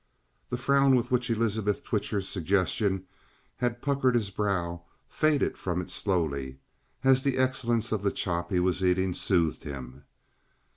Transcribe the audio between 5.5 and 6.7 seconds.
from it slowly,